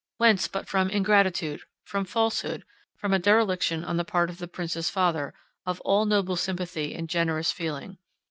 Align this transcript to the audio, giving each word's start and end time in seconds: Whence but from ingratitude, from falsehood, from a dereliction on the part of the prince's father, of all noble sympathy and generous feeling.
Whence 0.17 0.47
but 0.47 0.67
from 0.67 0.89
ingratitude, 0.89 1.61
from 1.85 2.05
falsehood, 2.05 2.65
from 2.97 3.13
a 3.13 3.19
dereliction 3.19 3.83
on 3.85 3.97
the 3.97 4.03
part 4.03 4.31
of 4.31 4.39
the 4.39 4.47
prince's 4.47 4.89
father, 4.89 5.35
of 5.63 5.79
all 5.81 6.07
noble 6.07 6.37
sympathy 6.37 6.95
and 6.95 7.07
generous 7.07 7.51
feeling. 7.51 7.99